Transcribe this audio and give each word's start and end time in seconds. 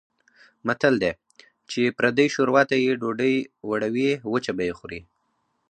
متل 0.67 0.93
دی: 1.01 1.11
چې 1.69 1.81
پردۍ 1.97 2.27
شوروا 2.35 2.61
ته 2.69 2.75
یې 2.85 2.91
ډوډۍ 3.01 3.35
وړوې 3.69 4.11
وچه 4.31 4.51
به 4.57 4.63
یې 4.67 4.73
خورې. 4.79 4.99